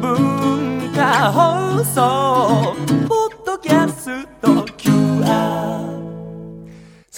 [0.00, 2.37] 文化放送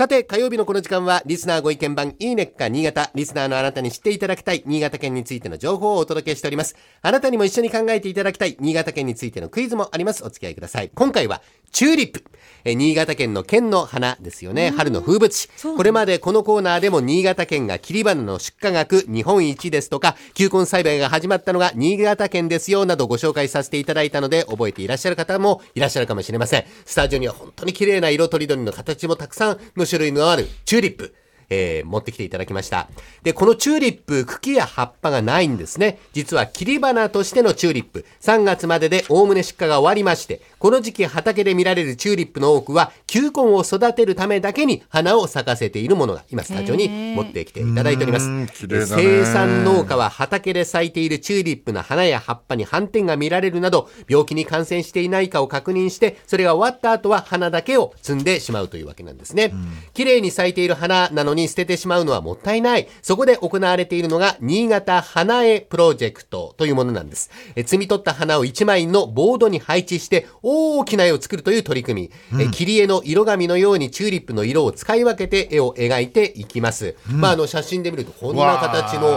[0.01, 6.75] さて、火曜日のこの時間は、リスナーご意見番、いいねっか新潟、リスナーのあなたに知っていただきたい、新潟県についての情報をお届けしております。
[7.03, 10.25] あなたにも一緒に考えていただきたい、新潟県についてのクイズもあります。
[10.25, 10.91] お付き合いください。
[10.95, 12.25] 今回は、チューリップ。
[12.65, 14.71] え新潟県の県の花ですよね。
[14.71, 15.49] 春の風物詩。
[15.77, 26.65] これまでこのコーナーでも新潟県が切り花の出荷額日本一ですとか、球根栽培が始まったのが新潟県ですよなどご紹介させていただいたので、覚えていらっしゃる方もいらっしゃるかもしれません。
[26.85, 31.15] スタジオには本当に綺麗な色とりどりの形もたくさんの種類のあるチューリップ。
[31.51, 32.89] えー持ってきていただきました。
[33.23, 35.99] で、このチューリップ、茎や葉っぱがないんですね。
[36.13, 48.67] 実は切り花としてのチューリップ、3月まででおおむね出荷が終わりまして、この時期畑で見られるチューリップの多くは、球根を育てるためだけに花を咲かせているものが、今スタジオに持ってきていただいておりますうーん綺。
[48.69, 59.53] 麗だね生産農家は畑で咲いているチューリップの花や葉っぱに斑点が見られるなど、病気に感染していないかを確認して、それが終わった後は花だけを摘んでしまうというわけなんですね。
[59.95, 62.89] 綺麗に咲いている花なのに捨ててしまうのはもったいない。
[63.03, 67.31] そこで行われているのが、新潟花絵プロジェクトというものなんです。
[67.57, 72.41] え摘み取った花を1枚のボードに配置して、大きな絵を作るという取り組み。
[72.41, 76.97] え切り絵の色紙のようにチューリップの色を使い分けて絵を描いていきます。
[77.07, 79.17] まあ、あの、写真で見ると、こんな形の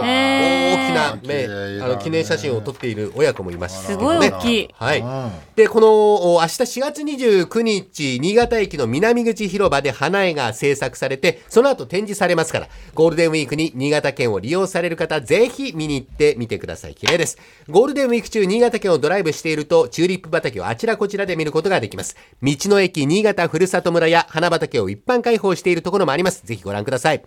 [0.88, 4.30] きな、綺ね麗だねあの、記念写真を撮っている親子もいましたけすごい。
[4.30, 4.68] 大きい。
[4.74, 5.04] はい。
[5.56, 16.94] で、この、お明日4月29日、新潟駅の南口広場で花絵が制作されて、その後展示されますから、ゴールデンウィークに新潟県を利用される方、ぜひ見に行ってみてください。
[16.94, 17.38] 綺麗です。
[17.68, 22.16] ゴールデンウィーク中、新潟県をドライブしていると、チューリップ畑をあちらこちらで見ることができます。
[22.42, 26.42] 道の駅新潟ふるさと村や花畑を一般開放しているところもあります。
[26.44, 27.22] ぜひご覧ください。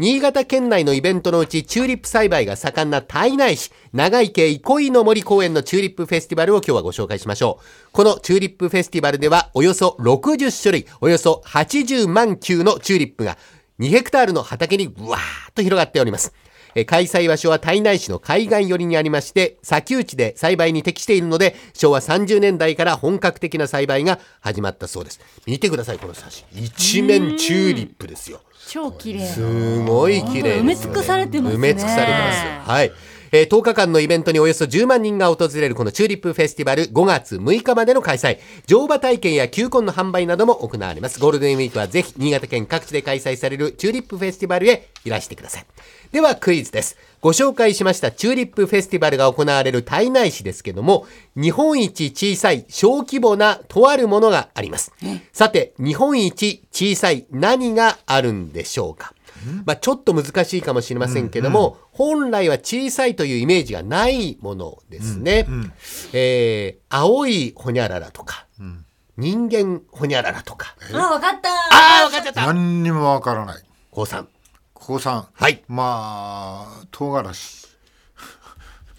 [0.00, 7.92] 新潟県内のイベントのうちチューリップ栽培が盛んな胎内市長池憩いの森公園のチューリップフェスティバルを今日はご紹介しましょう。
[7.92, 13.36] このチューリップフェスティバルではおよそ60種類、およそ80万球のチューリップが
[13.80, 16.34] 2ヘクタールの畑にブワーッと広がっております。
[16.74, 25.20] えー開催場所は胎内市の海岸寄りにありまして、砂丘地で栽培に適しているので、昭和30年代から本格的な栽培が始まったそうです。
[25.46, 26.46] 見てください、この写真。
[26.62, 28.40] 一面チューリップですよ。
[28.68, 29.26] 超綺麗。
[29.26, 32.32] すごい綺麗ですよね、埋め尽くされてますね埋め尽くされてま
[32.64, 32.70] す。
[32.70, 32.92] はい。
[33.32, 38.38] えー10日間のイベントにおよそ10万人が訪れるこのチューリップフェスティバル5月6日までの開催。
[38.66, 41.20] 乗馬体験や球根の販売なども行われます。
[41.20, 45.66] ゴールデンウィークはぜひ新潟県各地で開催されるチューリップフェスティバルへいらしてください。
[46.10, 46.96] ではクイズです。
[47.20, 54.92] ご紹介しましたチューリップフェスティバルが行われる胎内市ですけども、日本一小さい小規模なとあるものがあります。
[55.32, 59.14] さて、日本一小さい何があるんでしょうか？
[59.64, 65.46] まあ、ちょっと難しいかもしれませんけども、本来は小さいというイメージがないものですね。
[66.12, 68.46] えー青いほにゃららとか、
[69.16, 70.74] 人間ほにゃららとか。
[70.92, 71.48] あ、わかった。
[71.50, 72.46] ああ、わかっちゃった。
[72.46, 73.62] 何にもわからない。
[73.90, 74.28] 高さん。
[74.74, 75.26] 高三。
[75.32, 75.62] はい。
[75.68, 77.69] まあ唐辛子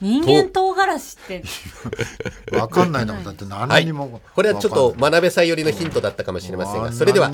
[0.01, 1.43] 人間唐辛子って。
[2.57, 7.31] わかんないのだってはい何にも、これはちょっと真鍋さん寄りのヒントだったかもしれませんが、うんそれでは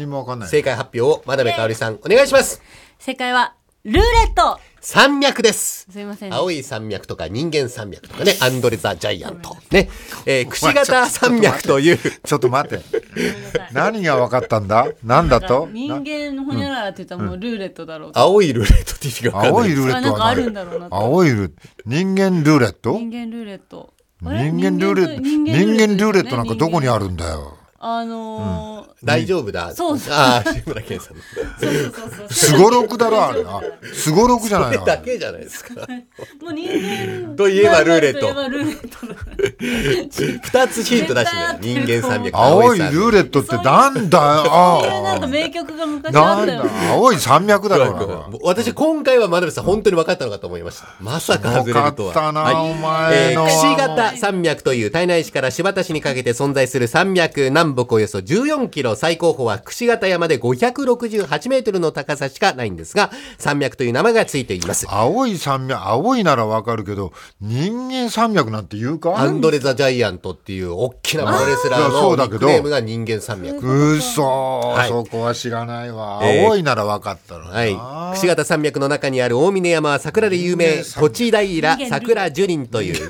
[0.47, 2.61] 正解発表を真鍋かおりさんお願いします。
[3.00, 3.55] 正解は、
[3.85, 4.59] ルーレット。
[4.89, 5.85] 山脈です。
[5.91, 6.33] すいません。
[6.33, 9.57] 青い山脈とか人間山脈とかね、アンドレ・ザ・ジャイアント。
[9.69, 9.89] ね、
[10.25, 12.85] えー、くし形山脈という、ちょっと待って。
[13.73, 14.87] 何がわかったんだ？
[15.03, 15.67] 何だと？
[15.73, 18.19] 人間のほにゃららって言ったらもうルーレットだろうと。
[18.21, 19.61] 青いルーレットって意味がわかんない。
[19.63, 20.95] 青いルーレットはあるんだろうなと。
[20.95, 21.51] 青いルー
[21.85, 22.93] 人間ルーレット。
[22.93, 23.93] 人間ルーレット。
[24.21, 25.21] 人間ルーレット？
[25.21, 29.71] 人間ルーレットなんかどこにあるんだよあのー大丈夫だ。
[29.75, 31.23] そうそうああ、志村けんさんの。
[31.59, 32.33] そうそうそうそう。
[32.33, 33.61] すごろくだろあれな
[33.93, 35.75] すごろくじゃないのだけじゃないですか。
[36.41, 39.16] もう人間といえばルーレットといえばルーレットだ。
[40.43, 41.59] 二つヒント出してね。
[41.61, 42.35] 人間山脈。
[42.37, 46.91] 青いル山脈ーレットってなんだよなんかあ名曲が昔あなんだったよ。
[46.93, 50.87] 青い山脈だろうな私、今回は真鍋さん、本当に分かったのかと思いました。
[50.99, 52.09] まさか外れるとは。
[52.09, 64.85] よかったなはいお前のえー、櫛形山脈という体内市から新発田市にかけて存在する山脈南北およそ14キロ、最高峰は櫛形山で568メートルの高さしかないんですが、山脈という名前がついています。
[64.90, 69.17] 青い山脈青いならわかるけど人間山脈なんて言うか？
[69.19, 73.96] アンドレ・ザ・ジャイアントっていう大きなプロレスラーのニうだけどックネームが人間山脈。
[73.96, 76.22] うそ、はいそこは知らないわ。
[76.23, 77.55] えー青いなら分かったのにな。
[77.55, 78.17] はい。
[78.17, 83.08] 櫛形山脈の中にある大峰山は桜で有名、土地平桜樹林という、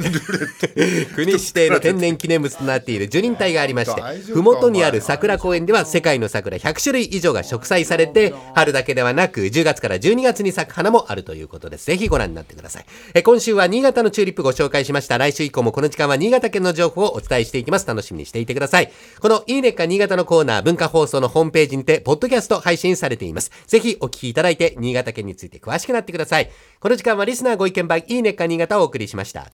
[1.15, 4.01] 国指定の天然記念物となっている樹林帯がありまして
[4.33, 11.85] ふ麓にある桜公園では世界の桜100種類以上が植栽されて、春だけではなく10月から12月に咲く花もあるということです。
[11.85, 12.85] ぜひご覧になってください。
[13.13, 15.17] え今週は新潟のチューリップご紹介しました。
[15.17, 17.87] 来週以降もこの時間は新潟県の情報をお伝えしていきます。
[17.87, 18.91] 楽しみにしていてください。
[19.19, 23.51] このいいねっか新潟のコーナー、文化放送のホームページにて、ポッドキャスト配信されています。
[23.67, 26.49] ぜひお聞きいただいて、新潟県について詳しくなってください。
[26.79, 29.56] この時間はリスナーご意見番いいねっか新潟をお送りしました。